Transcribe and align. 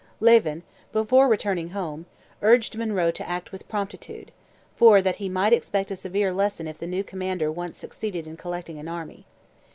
Lieven, 0.19 0.63
before 0.91 1.27
returning 1.27 1.69
home, 1.69 2.07
urged 2.41 2.75
Monroe 2.75 3.11
to 3.11 3.29
act 3.29 3.51
with 3.51 3.67
promptitude, 3.69 4.31
for 4.75 4.99
that 4.99 5.17
he 5.17 5.29
might 5.29 5.53
expect 5.53 5.91
a 5.91 5.95
severe 5.95 6.33
lesson 6.33 6.67
if 6.67 6.79
the 6.79 6.87
new 6.87 7.03
commander 7.03 7.51
once 7.51 7.77
succeeded 7.77 8.25
in 8.25 8.35
collecting 8.35 8.79
an 8.79 8.87
army. 8.87 9.27